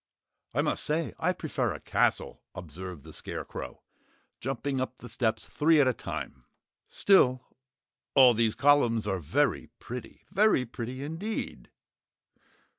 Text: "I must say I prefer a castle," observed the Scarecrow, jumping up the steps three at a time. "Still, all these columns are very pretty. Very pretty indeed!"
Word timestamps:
"I 0.55 0.63
must 0.63 0.83
say 0.83 1.13
I 1.19 1.31
prefer 1.31 1.75
a 1.75 1.79
castle," 1.79 2.41
observed 2.55 3.03
the 3.03 3.13
Scarecrow, 3.13 3.83
jumping 4.39 4.81
up 4.81 4.97
the 4.97 5.07
steps 5.07 5.45
three 5.47 5.79
at 5.79 5.87
a 5.87 5.93
time. 5.93 6.45
"Still, 6.87 7.45
all 8.15 8.33
these 8.33 8.55
columns 8.55 9.05
are 9.05 9.19
very 9.19 9.67
pretty. 9.77 10.25
Very 10.31 10.65
pretty 10.65 11.03
indeed!" 11.03 11.69